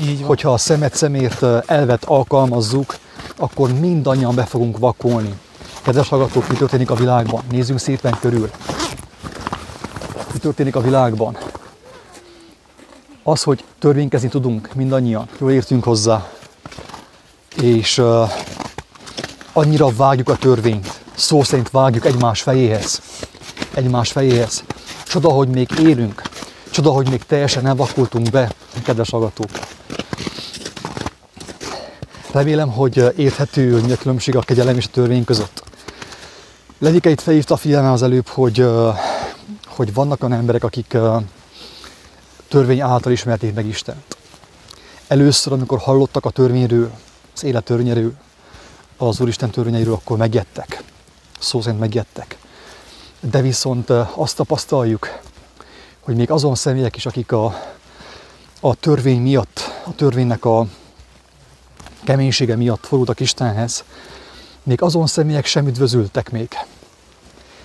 [0.00, 0.26] Így van.
[0.26, 2.96] hogyha a szemet szemért elvet alkalmazzuk,
[3.36, 5.34] akkor mindannyian be fogunk vakolni.
[5.82, 7.42] Kedves hallgatók, mi történik a világban?
[7.50, 8.50] Nézzünk szépen körül.
[10.32, 11.36] Mi történik a világban?
[13.22, 16.28] Az, hogy törvénykezni tudunk mindannyian, jól értünk hozzá,
[17.62, 18.30] és uh,
[19.52, 23.02] annyira vágjuk a törvényt, szó szerint vágjuk egymás fejéhez,
[23.74, 24.64] egymás fejéhez.
[25.04, 26.22] Csoda, hogy még élünk,
[26.70, 28.52] csoda, hogy még teljesen nem vakultunk be,
[28.82, 29.50] kedves hallgatók.
[32.32, 35.62] Remélem, hogy érthető, a különbség a kegyelem és a törvény között.
[36.78, 38.66] Levike itt felhívta a figyelmem az előbb, hogy,
[39.66, 40.96] hogy vannak olyan emberek, akik
[42.48, 44.16] törvény által ismerték meg Istent.
[45.08, 46.90] Először, amikor hallottak a törvényről,
[47.34, 48.12] az élet törvényéről,
[48.96, 50.82] az Úristen törvényeiről, akkor megjettek.
[51.38, 52.38] Szó szerint megjettek.
[53.20, 55.18] De viszont azt tapasztaljuk,
[56.08, 57.44] hogy még azon személyek is, akik a,
[58.60, 60.66] a törvény miatt, a törvénynek a
[62.04, 63.84] keménysége miatt fordultak Istenhez,
[64.62, 66.48] még azon személyek sem üdvözültek még.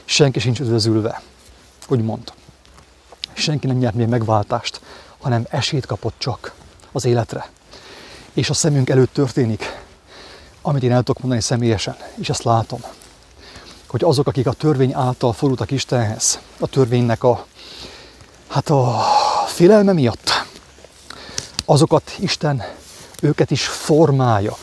[0.06, 1.22] Senki sincs üdvözülve,
[1.88, 2.34] úgymond.
[3.34, 4.82] Senki nem nyert még megváltást,
[5.22, 6.54] hanem esélyt kapott csak
[6.92, 7.50] az életre.
[8.34, 9.82] És a szemünk előtt történik,
[10.62, 12.82] amit én el tudok mondani személyesen, és ezt látom,
[13.88, 17.46] hogy azok, akik a törvény által fordultak Istenhez, a törvénynek a,
[18.54, 19.02] hát a
[19.46, 20.46] félelme miatt,
[21.66, 22.64] azokat Isten
[23.22, 24.58] őket is formálja,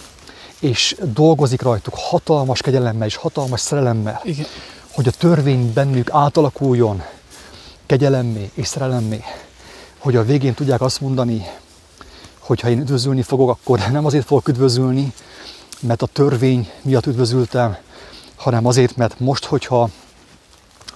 [0.60, 4.46] és dolgozik rajtuk hatalmas kegyelemmel és hatalmas szerelemmel, Igen.
[4.92, 7.02] hogy a törvény bennük átalakuljon
[7.86, 9.24] kegyelemmé és szerelemmé,
[9.98, 11.46] hogy a végén tudják azt mondani,
[12.38, 15.12] hogy ha én üdvözülni fogok, akkor nem azért fogok üdvözülni,
[15.80, 17.76] mert a törvény miatt üdvözültem,
[18.36, 19.88] hanem azért, mert most, hogyha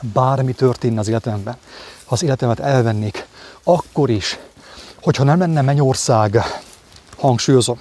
[0.00, 1.56] bármi történne az életemben,
[2.04, 3.26] ha az életemet elvennék,
[3.64, 4.38] akkor is,
[5.02, 6.42] hogyha nem lenne mennyország,
[7.16, 7.78] hangsúlyozom,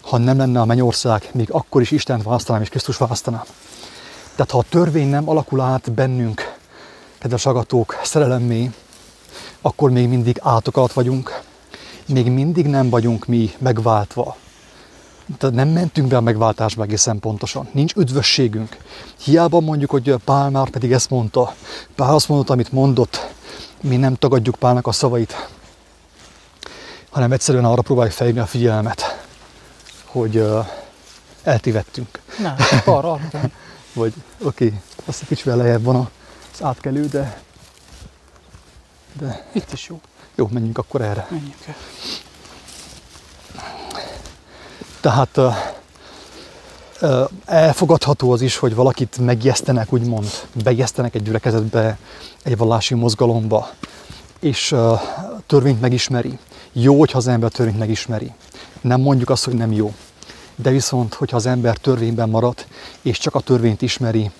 [0.00, 3.42] ha nem lenne a mennyország, még akkor is Istent választanám és Krisztus választanám.
[4.34, 6.54] Tehát ha a törvény nem alakul át bennünk,
[7.18, 8.70] kedves agatók, szerelemmé,
[9.60, 11.42] akkor még mindig átok alatt vagyunk,
[12.06, 14.36] még mindig nem vagyunk mi megváltva.
[15.38, 17.68] Tehát nem mentünk be a megváltásba egészen pontosan.
[17.72, 18.76] Nincs üdvösségünk.
[19.24, 21.54] Hiába mondjuk, hogy Pál már pedig ezt mondta.
[21.94, 23.34] Pál azt mondott, amit mondott.
[23.80, 25.48] Mi nem tagadjuk Pálnak a szavait,
[27.10, 29.24] hanem egyszerűen arra próbáljuk felhívni a figyelmet,
[30.04, 30.66] hogy uh,
[31.42, 32.20] eltévedtünk.
[32.38, 33.20] Nem, arra.
[33.92, 34.12] Vagy
[34.42, 36.10] oké, okay, azt egy kicsivel lejjebb van
[36.52, 37.40] az átkelő, de,
[39.12, 39.46] de...
[39.52, 40.00] Itt is jó.
[40.34, 41.26] Jó, menjünk akkor erre.
[41.30, 41.74] Menjünk el.
[45.00, 45.54] Tehát uh,
[47.44, 50.26] elfogadható az is, hogy valakit megjesztenek, úgymond,
[50.62, 51.98] bejesztenek egy gyülekezetbe,
[52.42, 53.70] egy vallási mozgalomba,
[54.40, 54.74] és
[55.46, 56.38] törvényt megismeri.
[56.72, 58.32] Jó, hogyha az ember törvényt megismeri.
[58.80, 59.94] Nem mondjuk azt, hogy nem jó.
[60.54, 62.66] De viszont, hogyha az ember törvényben marad,
[63.02, 64.30] és csak a törvényt ismeri,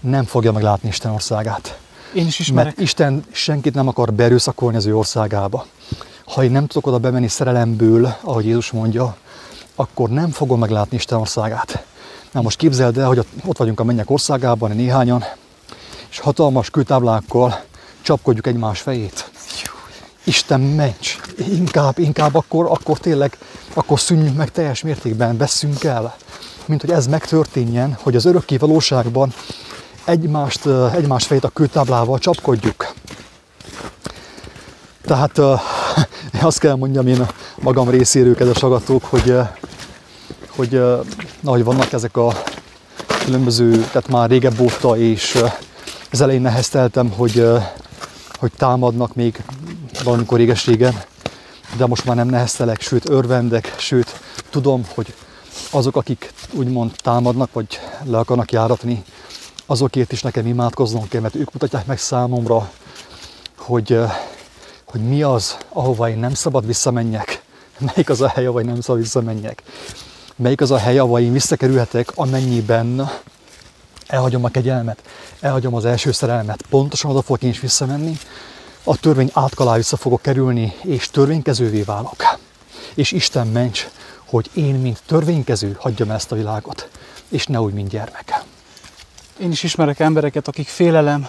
[0.00, 1.78] nem fogja meglátni Isten országát.
[2.14, 2.64] Én is ismerek.
[2.64, 5.66] Mert Isten senkit nem akar berőszakolni az ő országába.
[6.24, 9.16] Ha én nem tudok oda bemenni szerelemből, ahogy Jézus mondja,
[9.74, 11.84] akkor nem fogom meglátni Isten országát.
[12.36, 15.24] Na most képzeld el, hogy ott vagyunk a mennyek országában, néhányan,
[16.10, 17.60] és hatalmas kőtáblákkal
[18.02, 19.30] csapkodjuk egymás fejét.
[20.24, 23.38] Isten ments, inkább, inkább akkor, akkor tényleg,
[23.74, 26.16] akkor szűnjünk meg teljes mértékben, veszünk el.
[26.64, 29.32] Mint hogy ez megtörténjen, hogy az örökké valóságban
[30.04, 32.92] egymást, egymás fejét a kőtáblával csapkodjuk.
[35.04, 35.38] Tehát
[36.40, 37.26] azt kell mondjam én
[37.62, 39.34] magam részéről, kedves agatók, hogy,
[40.48, 40.80] hogy
[41.40, 42.42] na, hogy vannak ezek a
[43.24, 45.38] különböző, tehát már régebb óta, és
[46.10, 47.48] az elején nehezteltem, hogy,
[48.38, 49.42] hogy támadnak még
[50.04, 51.02] valamikor réges-régen,
[51.76, 54.20] de most már nem neheztelek, sőt örvendek, sőt
[54.50, 55.14] tudom, hogy
[55.70, 59.04] azok, akik úgymond támadnak, vagy le akarnak járatni,
[59.66, 62.70] azokért is nekem imádkoznom kell, mert ők mutatják meg számomra,
[63.56, 63.98] hogy,
[64.84, 67.42] hogy mi az, ahova én nem szabad visszamenjek,
[67.78, 69.62] melyik az a hely, ahova én nem szabad visszamenjek,
[70.36, 73.10] melyik az a hely, ahova én visszakerülhetek, amennyiben
[74.06, 75.02] elhagyom a kegyelmet,
[75.40, 78.18] elhagyom az első szerelmet, pontosan oda fogok én is visszamenni,
[78.84, 82.38] a törvény átkalá vissza fogok kerülni, és törvénykezővé válok.
[82.94, 83.88] És Isten ments,
[84.24, 86.88] hogy én, mint törvénykező, hagyjam ezt a világot,
[87.28, 88.44] és ne úgy, mint gyermek.
[89.38, 91.28] Én is ismerek embereket, akik félelem,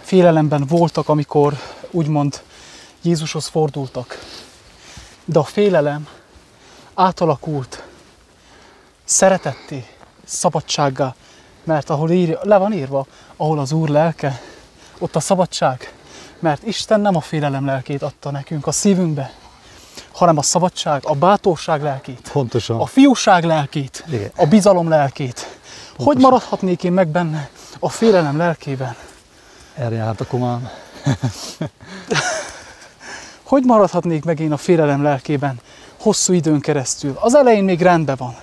[0.00, 1.58] félelemben voltak, amikor
[1.90, 2.42] úgymond
[3.02, 4.18] Jézushoz fordultak.
[5.24, 6.08] De a félelem
[6.94, 7.83] átalakult
[9.04, 9.86] szeretetté,
[10.24, 11.14] szabadsággá,
[11.64, 14.40] mert ahol írja, le van írva, ahol az Úr lelke,
[14.98, 15.92] ott a szabadság.
[16.38, 19.32] Mert Isten nem a félelem lelkét adta nekünk a szívünkbe,
[20.12, 22.80] hanem a szabadság, a bátorság lelkét, Pontosan.
[22.80, 24.30] a fiúság lelkét, Igen.
[24.36, 25.58] a bizalom lelkét.
[25.98, 28.96] Hogy maradhatnék én meg benne a félelem lelkében?
[29.74, 30.68] Erre járt a komám.
[33.42, 35.60] Hogy maradhatnék meg én a félelem lelkében
[36.00, 37.16] hosszú időn keresztül?
[37.20, 38.36] Az elején még rendben van.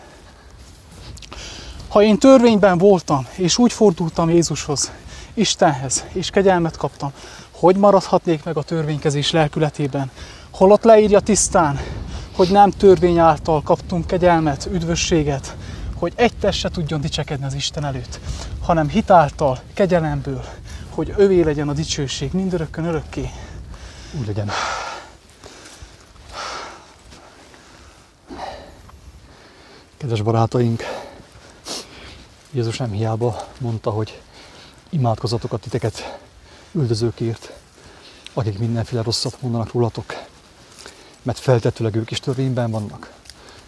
[1.91, 4.91] Ha én törvényben voltam, és úgy fordultam Jézushoz,
[5.33, 7.11] Istenhez, és kegyelmet kaptam,
[7.51, 10.11] hogy maradhatnék meg a törvénykezés lelkületében?
[10.51, 11.79] Holott leírja tisztán,
[12.35, 15.55] hogy nem törvény által kaptunk kegyelmet, üdvösséget,
[15.95, 18.19] hogy egy test se tudjon dicsekedni az Isten előtt,
[18.61, 20.43] hanem hitáltal, kegyelemből,
[20.89, 23.29] hogy övé legyen a dicsőség mindörökkön örökké.
[24.19, 24.49] Úgy legyen.
[29.97, 30.83] Kedves barátaink,
[32.53, 34.21] Jézus nem hiába mondta, hogy
[34.89, 36.19] imádkozatok a titeket
[36.71, 37.53] üldözőkért,
[38.33, 40.13] akik mindenféle rosszat mondanak rólatok,
[41.21, 43.13] mert feltetőleg ők is törvényben vannak.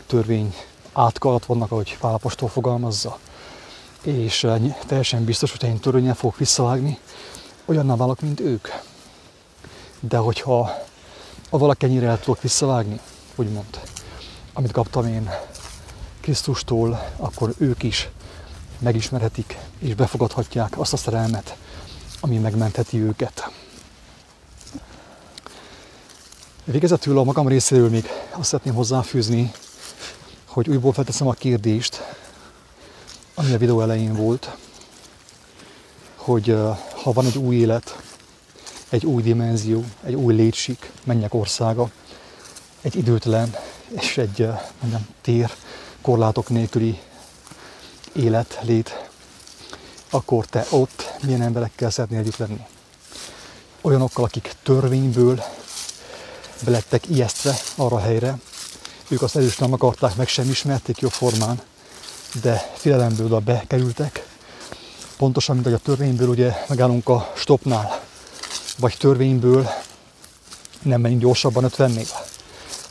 [0.05, 0.55] Törvény
[0.93, 3.19] átka alatt vannak, ahogy Pálapostól fogalmazza.
[4.01, 6.99] És eh, teljesen biztos, hogy én törvényen fogok visszavágni,
[7.65, 8.67] olyanná válok, mint ők.
[9.99, 10.71] De hogyha
[11.49, 12.99] a valaki ennyire el tudok visszavágni,
[13.35, 13.79] úgymond,
[14.53, 15.29] amit kaptam én
[16.21, 18.09] Krisztustól, akkor ők is
[18.79, 21.57] megismerhetik és befogadhatják azt a szerelmet,
[22.19, 23.51] ami megmentheti őket.
[26.63, 29.51] Végezetül a magam részéről még azt szeretném hozzáfűzni,
[30.45, 32.01] hogy újból felteszem a kérdést,
[33.33, 34.57] ami a videó elején volt,
[36.15, 36.57] hogy
[37.03, 38.01] ha van egy új élet,
[38.89, 41.89] egy új dimenzió, egy új létsik, mennyek országa,
[42.81, 43.55] egy időtlen
[43.87, 44.47] és egy
[44.79, 45.51] mondjam, tér,
[46.01, 46.99] korlátok nélküli
[48.13, 49.09] élet, lét,
[50.09, 52.65] akkor te ott milyen emberekkel szeretnél együtt lenni?
[53.81, 55.43] Olyanokkal, akik törvényből
[56.63, 58.37] belettek ijesztve arra a helyre,
[59.07, 61.61] ők azt először nem akarták, meg sem ismerték jó formán,
[62.41, 64.27] de félelemből oda bekerültek.
[65.17, 68.01] Pontosan, mint hogy a törvényből ugye megállunk a stopnál,
[68.77, 69.69] vagy törvényből
[70.81, 72.07] nem menjünk gyorsabban 50-nél,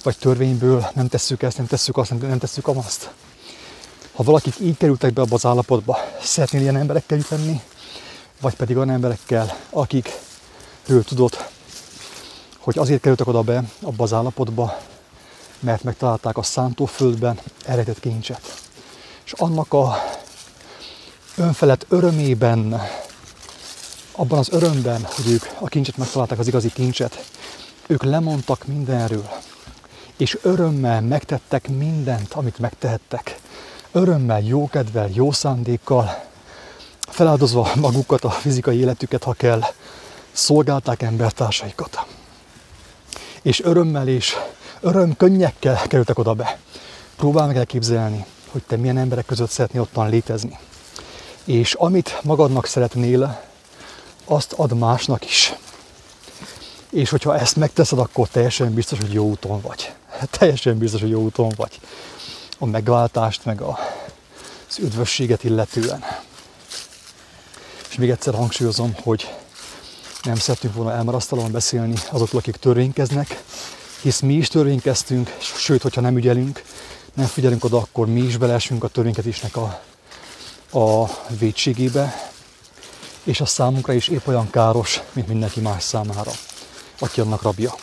[0.02, 3.10] vagy törvényből nem tesszük ezt, nem tesszük azt, nem tesszük azt.
[4.12, 7.60] Ha valakik így kerültek be abba az állapotba, szeretnél ilyen emberekkel együtt lenni,
[8.40, 11.48] vagy pedig olyan emberekkel, akikről tudod,
[12.58, 14.78] hogy azért kerültek oda be abba az állapotba,
[15.60, 18.62] mert megtalálták a szántóföldben eredett kincset.
[19.24, 19.94] És annak a
[21.36, 22.82] önfelett örömében,
[24.12, 27.24] abban az örömben, hogy ők a kincset megtalálták, az igazi kincset,
[27.86, 29.28] ők lemondtak mindenről,
[30.16, 33.40] és örömmel megtettek mindent, amit megtehettek.
[33.94, 36.24] Örömmel, jókedvel, jó szándékkal,
[37.00, 39.60] feláldozva magukat, a fizikai életüket, ha kell,
[40.32, 42.06] szolgálták embertársaikat.
[43.42, 44.36] És örömmel és
[44.80, 46.58] öröm könnyekkel kerültek oda be.
[47.16, 50.58] Próbálj meg elképzelni, hogy te milyen emberek között szeretnél ottan létezni.
[51.44, 53.40] És amit magadnak szeretnél,
[54.24, 55.54] azt ad másnak is.
[56.90, 59.92] És hogyha ezt megteszed, akkor teljesen biztos, hogy jó úton vagy.
[60.38, 61.80] Teljesen biztos, hogy jó úton vagy.
[62.62, 63.78] A megváltást, meg a,
[64.68, 66.04] az üdvösséget illetően.
[67.88, 69.34] És még egyszer hangsúlyozom, hogy
[70.22, 73.42] nem szeretünk volna elmarasztalóan beszélni azokról, akik törvénykeznek,
[74.02, 76.62] hisz mi is törvénykeztünk, sőt, hogyha nem ügyelünk,
[77.14, 79.82] nem figyelünk oda, akkor mi is beleesünk a törvénykezésnek a,
[80.78, 82.30] a védségébe,
[83.24, 86.32] és a számunkra is épp olyan káros, mint mindenki más számára,
[86.98, 87.74] aki annak rabja.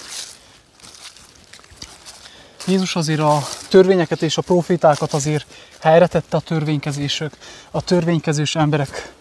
[2.69, 3.39] Jézus azért a
[3.69, 5.45] törvényeket és a profétákat azért
[5.79, 7.37] helyre tette a törvénykezésök,
[7.71, 9.13] a törvénykezős emberek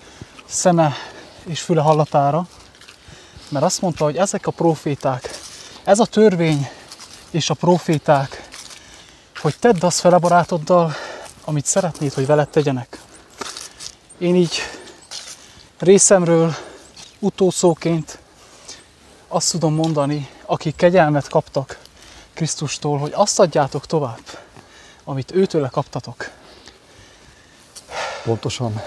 [0.47, 0.93] szeme
[1.45, 2.47] és füle hallatára,
[3.49, 5.31] mert azt mondta, hogy ezek a proféták
[5.85, 6.69] Ez a törvény
[7.31, 8.49] és a proféták,
[9.41, 10.95] hogy tedd azt fel barátoddal,
[11.45, 13.01] amit szeretnéd, hogy veled tegyenek.
[14.19, 14.57] Én így
[15.79, 16.55] részemről
[17.19, 18.19] utószóként
[19.29, 21.79] azt tudom mondani, akik kegyelmet kaptak
[22.39, 24.21] Krisztustól, hogy azt adjátok tovább,
[25.05, 26.31] amit őtőle kaptatok.
[28.25, 28.81] Pontosan.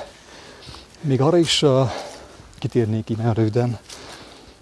[1.02, 1.92] Még arra is uh,
[2.60, 3.80] kitérnék nagyon röviden,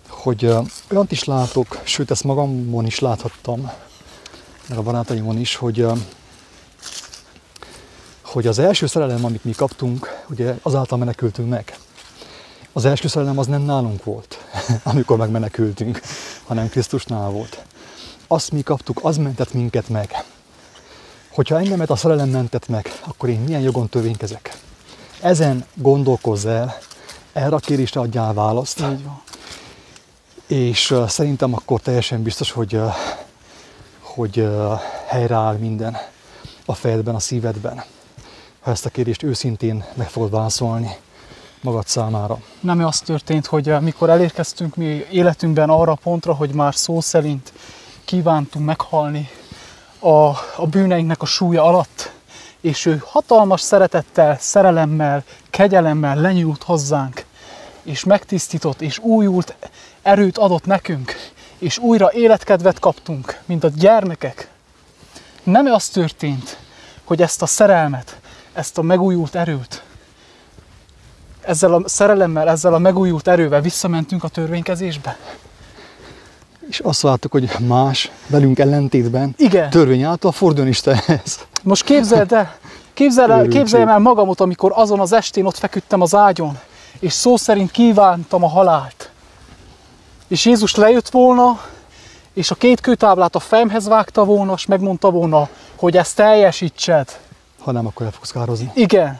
[0.07, 3.71] hogy uh, olyant is látok, sőt ezt magamon is láthattam,
[4.67, 5.97] meg a barátaimon is, hogy uh,
[8.21, 11.77] hogy az első szerelem, amit mi kaptunk, ugye azáltal menekültünk meg.
[12.73, 14.37] Az első szerelem az nem nálunk volt,
[14.83, 16.01] amikor megmenekültünk,
[16.45, 17.67] hanem Krisztusnál volt.
[18.32, 20.23] Azt mi kaptuk, az mentett minket meg.
[21.30, 24.57] Hogyha engemet a szerelem mentett meg, akkor én milyen jogon törvénykezek?
[25.21, 26.77] Ezen gondolkozz el,
[27.34, 28.80] erre a kérésre adjál választ.
[28.80, 29.21] Így van.
[30.47, 32.93] És uh, szerintem akkor teljesen biztos, hogy, uh,
[33.99, 35.97] hogy uh, helyreáll minden
[36.65, 37.84] a fejedben, a szívedben.
[38.59, 40.95] Ha ezt a kérést őszintén meg fogod válaszolni
[41.61, 42.39] magad számára.
[42.59, 47.53] Nem az történt, hogy mikor elérkeztünk mi életünkben arra a pontra, hogy már szó szerint
[48.10, 49.30] kívántunk meghalni
[49.99, 50.10] a,
[50.55, 52.12] a bűneinknek a súlya alatt,
[52.62, 57.26] és ő hatalmas szeretettel, szerelemmel, kegyelemmel lenyúlt hozzánk,
[57.84, 59.55] és megtisztított, és újult
[60.01, 61.16] erőt adott nekünk,
[61.57, 64.49] és újra életkedvet kaptunk, mint a gyermekek.
[65.43, 66.57] Nem az történt,
[67.03, 68.20] hogy ezt a szerelmet,
[68.53, 69.84] ezt a megújult erőt,
[71.41, 75.18] ezzel a szerelemmel, ezzel a megújult erővel visszamentünk a törvénykezésbe?
[76.70, 79.70] És azt láttuk, hogy más, velünk ellentétben, Igen.
[79.70, 81.39] törvény által forduljon Istenhez.
[81.63, 82.55] Most képzeld el,
[82.93, 86.57] képzeld el, képzeljem el magamot, amikor azon az estén ott feküdtem az ágyon,
[86.99, 89.09] és szó szerint kívántam a halált.
[90.28, 91.61] És Jézus lejött volna,
[92.34, 97.20] és a két kőtáblát a fejemhez vágta volna, és megmondta volna, hogy ezt teljesítsed.
[97.59, 98.72] Ha nem, akkor el fogsz kározni.
[98.74, 99.20] Igen.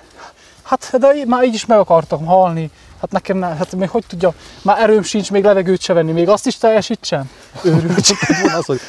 [0.64, 2.72] Hát de már így is meg akartam halni.
[3.02, 6.30] Hát nekem nem, hát még hogy tudja, már erőm sincs még levegőt se venni, még
[6.30, 7.30] azt is teljesítsem?
[7.64, 8.12] Őrült.
[8.58, 8.80] Az, hogy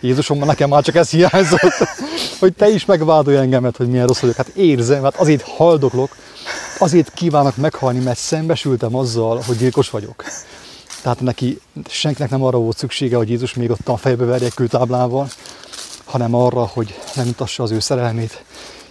[0.00, 1.88] Jézusom, nekem már csak ez hiányzott,
[2.38, 4.36] hogy te is megvádolj engemet, hogy milyen rossz vagyok.
[4.36, 6.16] Hát érzem, hát azért haldoklok,
[6.78, 10.24] azért kívánok meghalni, mert szembesültem azzal, hogy gyilkos vagyok.
[11.02, 15.28] Tehát neki, senkinek nem arra volt szüksége, hogy Jézus még ott a fejbe verje kőtáblával,
[16.04, 18.42] hanem arra, hogy megmutassa az ő szerelmét,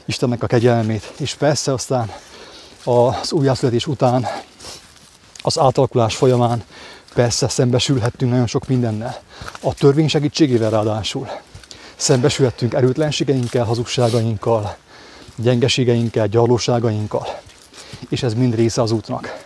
[0.05, 1.13] Istennek a kegyelmét.
[1.17, 2.11] És persze aztán
[2.83, 4.27] az újjászületés után,
[5.47, 6.63] az átalakulás folyamán
[7.13, 9.19] persze szembesülhettünk nagyon sok mindennel.
[9.61, 11.27] A törvény segítségével ráadásul.
[11.95, 14.75] Szembesülhettünk erőtlenségeinkkel, hazugságainkkal,
[15.35, 17.39] gyengeségeinkkel, gyarlóságainkkal.
[18.09, 19.43] És ez mind része az útnak.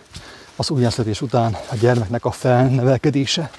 [0.56, 3.50] Az újjászületés után a gyermeknek a felnevelkedése,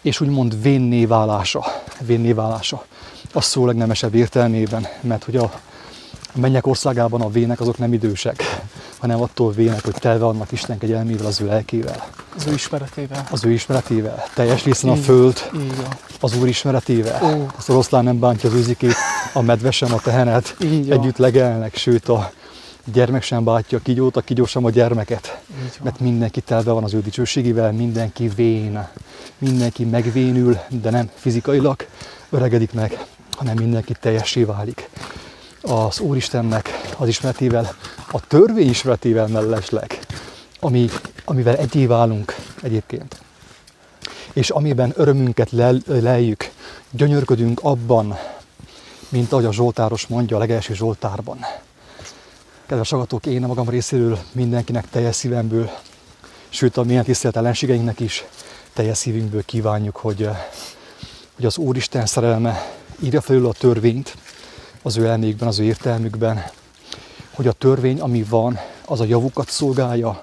[0.00, 1.64] és úgymond vénné válása.
[2.00, 2.84] Vénné válása.
[3.32, 5.60] A szó legnemesebb értelmében, mert hogy a
[6.34, 8.60] mennyek országában a vének azok nem idősek,
[9.02, 13.26] hanem attól vének, hogy telve vannak Isten kegyelmével, az ő lelkével, Az ő ismeretével.
[13.30, 14.24] az ő ismeretével.
[14.34, 15.86] Teljes részen a föld Így van.
[16.20, 17.20] az Úr ismeretével.
[17.24, 17.46] Ó.
[17.58, 18.94] Az oroszlán nem bántja az őzikét,
[19.32, 20.56] a medve sem a tehenet.
[20.64, 20.98] Így van.
[20.98, 22.32] Együtt legelnek, sőt a
[22.92, 25.40] gyermek sem bántja a kigyót, a kigyó sem a gyermeket.
[25.82, 28.88] Mert mindenki telve van az ő dicsőségével, mindenki vén,
[29.38, 31.86] mindenki megvénül, de nem fizikailag
[32.30, 33.04] öregedik meg,
[33.36, 34.88] hanem mindenki teljessé válik.
[35.62, 37.76] Az Úristennek az ismeretével,
[38.10, 39.98] a törvény ismeretével mellesleg,
[40.60, 40.88] ami,
[41.24, 43.20] amivel egyé válunk egyébként.
[44.32, 46.50] És amiben örömünket lel, leljük,
[46.90, 48.16] gyönyörködünk abban,
[49.08, 51.38] mint ahogy a Zsoltáros mondja a legelső Zsoltárban.
[52.66, 55.70] Kedves agatók, én a magam részéről mindenkinek teljes szívemből,
[56.48, 58.24] sőt a milyen tisztelt ellenségeinknek is
[58.72, 60.28] teljes szívünkből kívánjuk, hogy,
[61.34, 64.16] hogy az Úristen szerelme írja felül a törvényt
[64.82, 66.44] az ő elmékben, az ő értelmükben,
[67.34, 70.22] hogy a törvény, ami van, az a javukat szolgálja,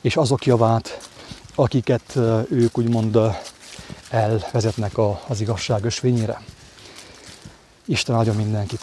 [0.00, 1.08] és azok javát,
[1.54, 2.16] akiket
[2.48, 3.18] ők úgymond
[4.10, 4.98] elvezetnek
[5.28, 6.42] az igazság ösvényére.
[7.84, 8.78] Isten áldja mindenkit!